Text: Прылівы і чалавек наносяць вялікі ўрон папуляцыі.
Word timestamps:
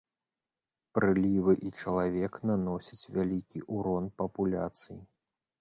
Прылівы 0.97 1.53
і 1.67 1.69
чалавек 1.83 2.33
наносяць 2.53 3.09
вялікі 3.19 3.65
ўрон 3.77 4.11
папуляцыі. 4.23 4.99